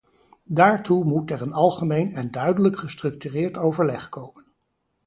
[0.43, 4.43] Daartoe moet er een algemeen en duidelijk gestructureerd overleg komen.